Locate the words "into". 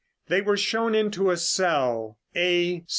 0.95-1.29